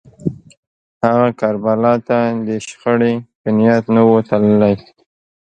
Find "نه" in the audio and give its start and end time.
3.95-4.01